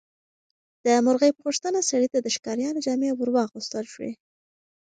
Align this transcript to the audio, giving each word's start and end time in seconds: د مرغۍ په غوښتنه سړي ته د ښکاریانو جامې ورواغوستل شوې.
د 0.85 0.87
مرغۍ 1.05 1.31
په 1.33 1.41
غوښتنه 1.47 1.79
سړي 1.89 2.07
ته 2.13 2.19
د 2.21 2.27
ښکاریانو 2.35 2.83
جامې 2.85 3.09
ورواغوستل 3.13 3.85
شوې. 3.93 4.11